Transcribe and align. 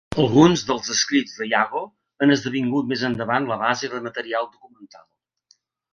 Alguns 0.21 0.61
dels 0.69 0.87
escrits 0.93 1.35
de 1.41 1.47
Yago 1.49 1.81
han 2.25 2.35
esdevingut 2.37 2.89
més 2.95 3.03
endavant 3.11 3.49
la 3.53 3.59
base 3.65 3.91
de 3.93 4.01
material 4.07 4.51
documental. 4.57 5.07